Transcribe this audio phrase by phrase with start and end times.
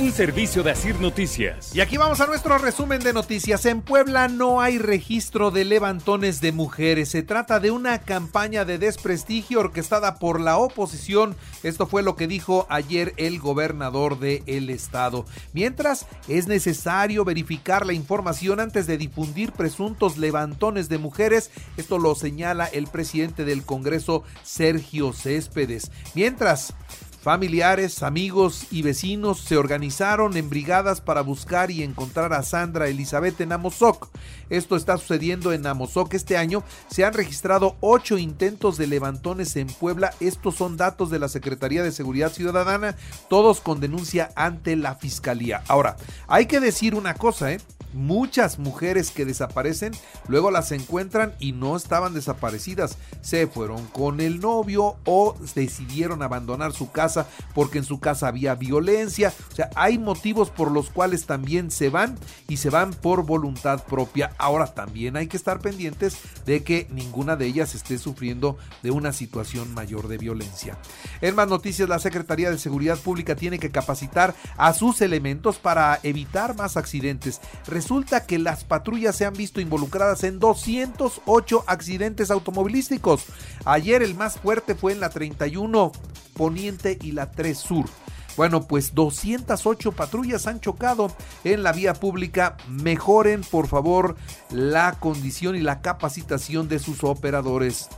[0.00, 1.74] Un servicio de Asir Noticias.
[1.74, 3.66] Y aquí vamos a nuestro resumen de noticias.
[3.66, 7.08] En Puebla no hay registro de levantones de mujeres.
[7.08, 11.34] Se trata de una campaña de desprestigio orquestada por la oposición.
[11.64, 15.26] Esto fue lo que dijo ayer el gobernador del el estado.
[15.52, 21.50] Mientras es necesario verificar la información antes de difundir presuntos levantones de mujeres.
[21.76, 25.90] Esto lo señala el presidente del Congreso, Sergio Céspedes.
[26.14, 26.72] Mientras,
[27.20, 33.40] Familiares, amigos y vecinos se organizaron en brigadas para buscar y encontrar a Sandra Elizabeth
[33.40, 34.08] en Amozoc.
[34.50, 36.62] Esto está sucediendo en Amozoc este año.
[36.88, 40.14] Se han registrado ocho intentos de levantones en Puebla.
[40.20, 42.94] Estos son datos de la Secretaría de Seguridad Ciudadana,
[43.28, 45.64] todos con denuncia ante la Fiscalía.
[45.66, 45.96] Ahora,
[46.28, 47.60] hay que decir una cosa, ¿eh?
[47.92, 49.92] Muchas mujeres que desaparecen,
[50.26, 52.98] luego las encuentran y no estaban desaparecidas.
[53.20, 58.54] Se fueron con el novio o decidieron abandonar su casa porque en su casa había
[58.54, 59.32] violencia.
[59.52, 63.84] O sea, hay motivos por los cuales también se van y se van por voluntad
[63.84, 64.32] propia.
[64.38, 69.12] Ahora también hay que estar pendientes de que ninguna de ellas esté sufriendo de una
[69.12, 70.78] situación mayor de violencia.
[71.20, 76.00] En más noticias, la Secretaría de Seguridad Pública tiene que capacitar a sus elementos para
[76.02, 77.40] evitar más accidentes
[77.78, 83.26] resulta que las patrullas se han visto involucradas en 208 accidentes automovilísticos.
[83.64, 85.92] Ayer el más fuerte fue en la 31
[86.34, 87.84] Poniente y la 3 Sur.
[88.36, 91.12] Bueno, pues 208 patrullas han chocado
[91.44, 92.56] en la vía pública.
[92.68, 94.16] Mejoren, por favor,
[94.50, 97.88] la condición y la capacitación de sus operadores.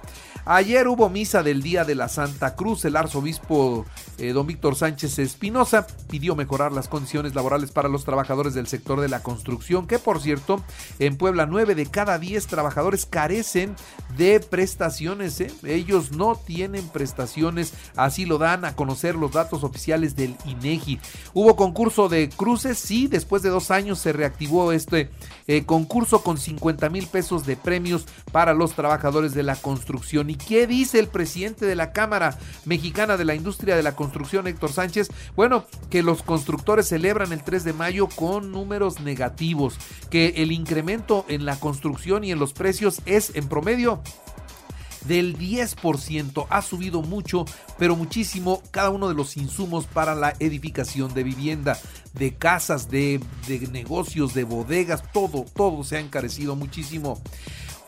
[0.44, 2.84] Ayer hubo misa del Día de la Santa Cruz.
[2.84, 3.86] El arzobispo
[4.20, 9.00] eh, don Víctor Sánchez Espinosa pidió mejorar las condiciones laborales para los trabajadores del sector
[9.00, 10.62] de la construcción, que por cierto,
[10.98, 13.74] en Puebla 9 de cada 10 trabajadores carecen
[14.18, 15.40] de prestaciones.
[15.40, 15.50] ¿eh?
[15.64, 21.00] Ellos no tienen prestaciones, así lo dan a conocer los datos oficiales del INEGI.
[21.32, 25.10] Hubo concurso de cruces, sí, después de dos años se reactivó este
[25.46, 30.28] eh, concurso con 50 mil pesos de premios para los trabajadores de la construcción.
[30.28, 34.09] ¿Y qué dice el presidente de la Cámara Mexicana de la Industria de la Construcción,
[34.10, 35.08] Héctor Sánchez?
[35.36, 39.78] Bueno, que los constructores celebran el 3 de mayo con números negativos,
[40.10, 44.02] que el incremento en la construcción y en los precios es en promedio
[45.06, 46.46] del 10%.
[46.50, 47.44] Ha subido mucho,
[47.78, 51.78] pero muchísimo cada uno de los insumos para la edificación de vivienda,
[52.14, 57.20] de casas, de, de negocios, de bodegas, todo, todo se ha encarecido muchísimo.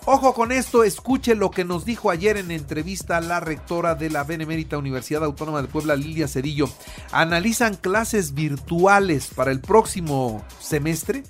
[0.04, 4.24] Ojo con esto, escuche lo que nos dijo ayer en entrevista la rectora de la
[4.24, 6.68] Benemérita Universidad Autónoma de Puebla, Lilia Cerillo.
[7.12, 11.22] Analizan clases virtuales para el próximo semestre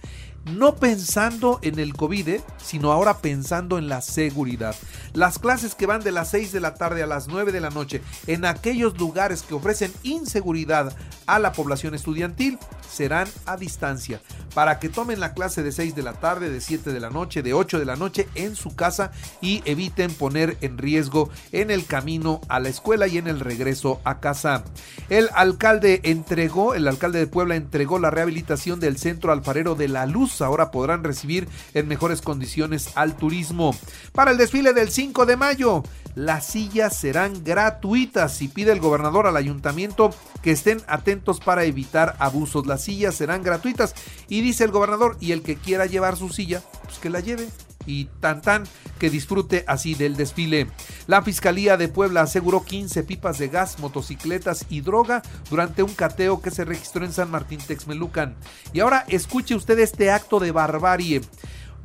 [0.45, 2.41] no pensando en el COVID, ¿eh?
[2.57, 4.75] sino ahora pensando en la seguridad.
[5.13, 7.71] Las clases que van de las 6 de la tarde a las 9 de la
[7.71, 10.97] noche en aquellos lugares que ofrecen inseguridad
[11.27, 12.59] a la población estudiantil
[12.93, 14.21] serán a distancia
[14.55, 17.43] para que tomen la clase de 6 de la tarde, de 7 de la noche,
[17.43, 21.87] de 8 de la noche en su casa y eviten poner en riesgo en el
[21.87, 24.65] camino a la escuela y en el regreso a casa.
[25.09, 30.07] El alcalde entregó, el alcalde de Puebla entregó la rehabilitación del centro alfarero de la
[30.07, 33.75] Luz ahora podrán recibir en mejores condiciones al turismo.
[34.13, 35.83] Para el desfile del 5 de mayo,
[36.15, 40.11] las sillas serán gratuitas y pide el gobernador al ayuntamiento
[40.43, 42.67] que estén atentos para evitar abusos.
[42.67, 43.95] Las sillas serán gratuitas
[44.29, 47.49] y dice el gobernador, y el que quiera llevar su silla, pues que la lleve
[47.87, 48.65] y tan tan
[48.99, 50.69] que disfrute así del desfile.
[51.07, 56.41] La Fiscalía de Puebla aseguró 15 pipas de gas, motocicletas y droga durante un cateo
[56.41, 58.37] que se registró en San Martín Texmelucan.
[58.73, 61.23] Y ahora escuche usted este acto de barbarie.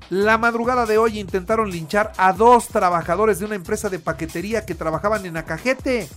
[0.09, 4.75] La madrugada de hoy intentaron linchar a dos trabajadores de una empresa de paquetería que
[4.75, 6.07] trabajaban en Acajete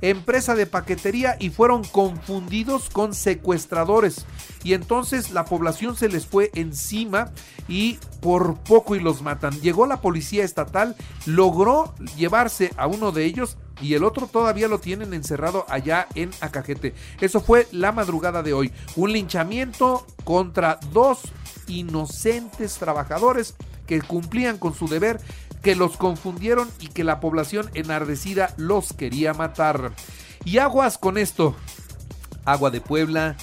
[0.00, 4.26] empresa de paquetería y fueron confundidos con secuestradores.
[4.62, 7.30] Y entonces la población se les fue encima
[7.68, 9.60] y por poco y los matan.
[9.60, 14.78] Llegó la policía estatal, logró llevarse a uno de ellos y el otro todavía lo
[14.78, 16.94] tienen encerrado allá en Acajete.
[17.20, 18.72] Eso fue la madrugada de hoy.
[18.96, 21.20] Un linchamiento contra dos
[21.68, 23.54] inocentes trabajadores
[23.86, 25.20] que cumplían con su deber,
[25.62, 29.92] que los confundieron y que la población enardecida los quería matar.
[30.44, 31.56] Y aguas con esto.
[32.44, 33.36] Agua de Puebla,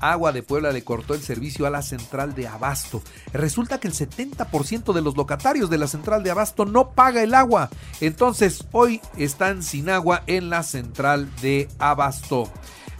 [0.00, 3.02] Agua de Puebla le cortó el servicio a la central de Abasto.
[3.32, 7.34] Resulta que el 70% de los locatarios de la central de Abasto no paga el
[7.34, 7.68] agua.
[8.00, 12.50] Entonces hoy están sin agua en la central de Abasto.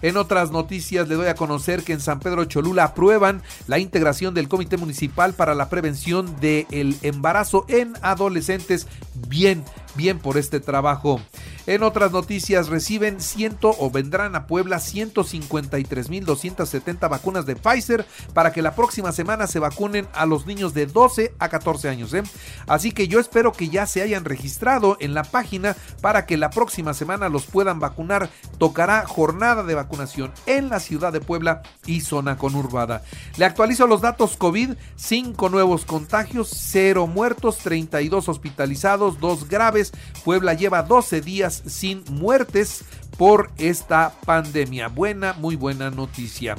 [0.02, 4.34] En otras noticias le doy a conocer que en San Pedro Cholula aprueban la integración
[4.34, 8.86] del Comité Municipal para la Prevención del Embarazo en Adolescentes.
[9.28, 9.64] Bien,
[9.94, 11.20] bien por este trabajo.
[11.66, 18.62] En otras noticias, reciben ciento o vendrán a Puebla 153.270 vacunas de Pfizer para que
[18.62, 22.14] la próxima semana se vacunen a los niños de 12 a 14 años.
[22.14, 22.22] ¿eh?
[22.66, 26.48] Así que yo espero que ya se hayan registrado en la página para que la
[26.50, 28.30] próxima semana los puedan vacunar.
[28.58, 33.02] Tocará jornada de vacunación en la ciudad de Puebla y zona conurbada.
[33.36, 39.92] Le actualizo los datos COVID, 5 nuevos contagios, 0 muertos, 32 hospitalizados, 2 graves.
[40.24, 42.84] Puebla lleva 12 días sin muertes
[43.16, 44.88] por esta pandemia.
[44.88, 46.56] Buena, muy buena noticia.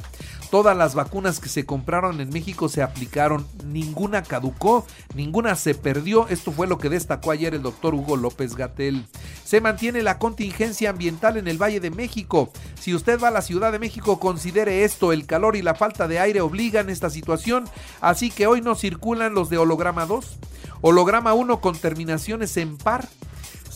[0.52, 6.28] Todas las vacunas que se compraron en México se aplicaron, ninguna caducó, ninguna se perdió.
[6.28, 9.06] Esto fue lo que destacó ayer el doctor Hugo López Gatel.
[9.46, 12.52] Se mantiene la contingencia ambiental en el Valle de México.
[12.78, 16.06] Si usted va a la Ciudad de México, considere esto, el calor y la falta
[16.06, 17.64] de aire obligan esta situación,
[18.02, 20.36] así que hoy no circulan los de holograma 2,
[20.82, 23.08] holograma 1 con terminaciones en par,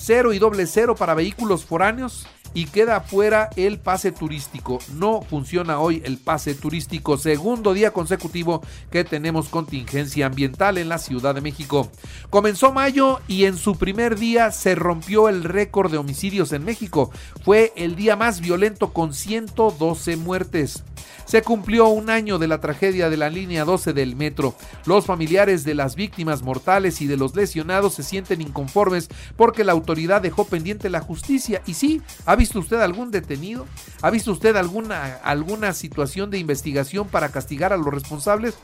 [0.07, 4.79] cero y doble cero para vehículos foráneos y queda fuera el pase turístico.
[4.95, 7.19] No funciona hoy el pase turístico.
[7.19, 11.91] Segundo día consecutivo que tenemos contingencia ambiental en la Ciudad de México.
[12.31, 17.11] Comenzó mayo y en su primer día se rompió el récord de homicidios en México.
[17.45, 20.83] Fue el día más violento con 112 muertes.
[21.27, 24.55] Se cumplió un año de la tragedia de la línea 12 del metro.
[24.87, 29.73] Los familiares de las víctimas mortales y de los lesionados se sienten inconformes porque la
[29.73, 31.63] autoridad dejó pendiente la justicia.
[31.67, 33.67] Y sí, ¿ha visto usted algún detenido?
[34.03, 38.55] ¿Ha visto usted alguna, alguna situación de investigación para castigar a los responsables?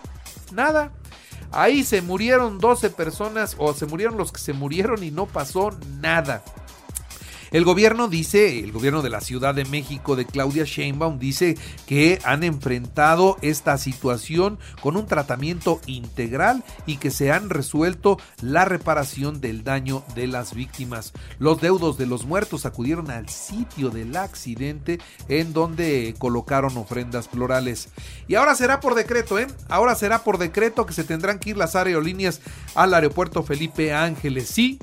[0.52, 0.93] Nada.
[1.50, 5.70] Ahí se murieron 12 personas o se murieron los que se murieron y no pasó
[6.00, 6.43] nada.
[7.53, 12.19] El gobierno dice, el gobierno de la Ciudad de México de Claudia Sheinbaum dice que
[12.25, 19.43] han enfrentado esta situación con un tratamiento integral y que se han resuelto la reparación
[19.43, 21.13] del daño de las víctimas.
[21.39, 27.91] Los deudos de los muertos acudieron al sitio del accidente en donde colocaron ofrendas florales.
[28.29, 29.47] Y ahora será por decreto, ¿eh?
[29.69, 32.41] Ahora será por decreto que se tendrán que ir las aerolíneas
[32.75, 34.49] al aeropuerto Felipe Ángeles.
[34.49, 34.79] Sí,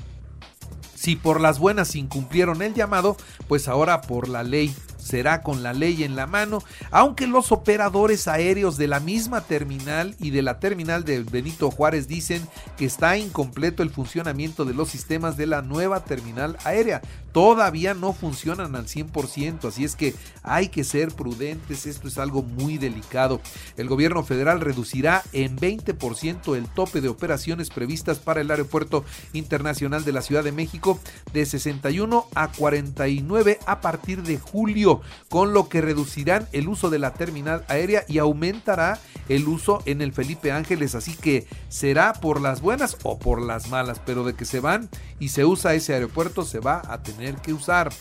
[1.00, 3.16] si por las buenas incumplieron el llamado,
[3.48, 4.74] pues ahora por la ley
[5.10, 6.62] será con la ley en la mano,
[6.92, 12.06] aunque los operadores aéreos de la misma terminal y de la terminal de Benito Juárez
[12.06, 12.46] dicen
[12.76, 17.02] que está incompleto el funcionamiento de los sistemas de la nueva terminal aérea.
[17.32, 22.42] Todavía no funcionan al 100%, así es que hay que ser prudentes, esto es algo
[22.42, 23.40] muy delicado.
[23.76, 30.04] El gobierno federal reducirá en 20% el tope de operaciones previstas para el Aeropuerto Internacional
[30.04, 30.98] de la Ciudad de México
[31.32, 36.98] de 61 a 49 a partir de julio con lo que reducirán el uso de
[36.98, 38.98] la terminal aérea y aumentará
[39.28, 43.68] el uso en el Felipe Ángeles, así que será por las buenas o por las
[43.68, 44.88] malas, pero de que se van
[45.18, 47.92] y se usa ese aeropuerto se va a tener que usar.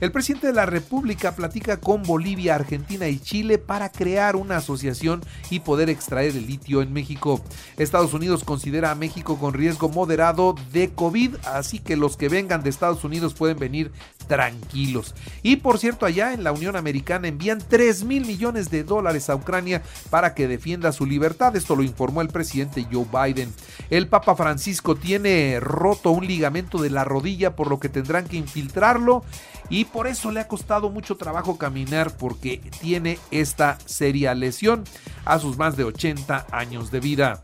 [0.00, 5.22] El presidente de la República platica con Bolivia, Argentina y Chile para crear una asociación
[5.50, 7.42] y poder extraer el litio en México.
[7.76, 12.62] Estados Unidos considera a México con riesgo moderado de COVID, así que los que vengan
[12.62, 13.92] de Estados Unidos pueden venir
[14.26, 15.14] tranquilos.
[15.42, 19.34] Y por cierto, allá en la Unión Americana envían 3 mil millones de dólares a
[19.34, 21.56] Ucrania para que defienda su libertad.
[21.56, 23.52] Esto lo informó el presidente Joe Biden.
[23.90, 28.36] El Papa Francisco tiene roto un ligamento de la rodilla por lo que tendrán que
[28.36, 29.24] infiltrarlo
[29.70, 34.84] y por eso le ha costado mucho trabajo caminar porque tiene esta seria lesión
[35.24, 37.42] a sus más de 80 años de vida.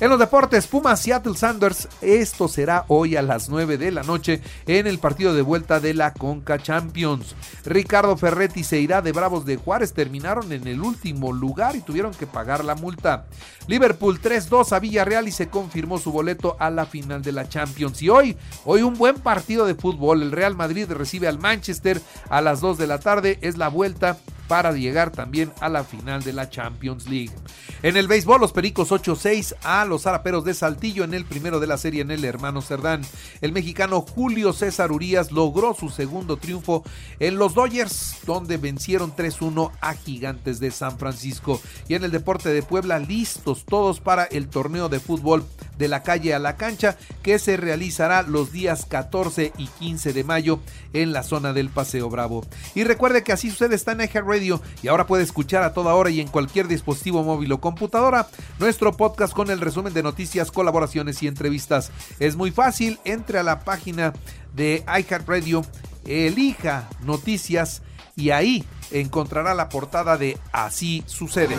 [0.00, 4.40] En los deportes, Puma Seattle Sanders, esto será hoy a las 9 de la noche
[4.66, 7.34] en el partido de vuelta de la Conca Champions.
[7.64, 12.14] Ricardo Ferretti se irá de Bravos de Juárez, terminaron en el último lugar y tuvieron
[12.14, 13.26] que pagar la multa.
[13.66, 18.00] Liverpool 3-2 a Villarreal y se confirmó su boleto a la final de la Champions.
[18.00, 20.22] Y hoy, hoy un buen partido de fútbol.
[20.22, 22.00] El Real Madrid recibe al Manchester
[22.30, 23.38] a las 2 de la tarde.
[23.40, 24.16] Es la vuelta
[24.48, 27.32] para llegar también a la final de la Champions League.
[27.80, 31.68] En el béisbol, los Pericos 8-6 a los Zaraperos de Saltillo en el primero de
[31.68, 33.02] la serie en el Hermano Cerdán.
[33.40, 36.82] El mexicano Julio César Urias logró su segundo triunfo
[37.20, 41.60] en los Dodgers, donde vencieron 3-1 a Gigantes de San Francisco.
[41.86, 45.44] Y en el deporte de Puebla, listos todos para el torneo de fútbol
[45.78, 50.24] de la calle a la cancha, que se realizará los días 14 y 15 de
[50.24, 50.58] mayo
[50.92, 52.44] en la zona del Paseo Bravo.
[52.74, 56.10] Y recuerde que así sucede está en Radio y ahora puede escuchar a toda hora
[56.10, 58.26] y en cualquier dispositivo móvil o computadora
[58.58, 61.92] nuestro podcast con el resumen de noticias, colaboraciones y entrevistas.
[62.18, 64.14] Es muy fácil, entre a la página
[64.54, 65.66] de iHeartRadio,
[66.06, 67.82] elija noticias
[68.16, 71.56] y ahí encontrará la portada de Así sucede.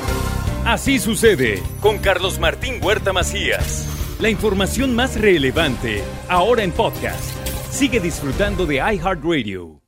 [0.66, 3.86] Así sucede con Carlos Martín Huerta Macías.
[4.20, 7.24] La información más relevante ahora en podcast.
[7.70, 9.79] Sigue disfrutando de iHeartRadio.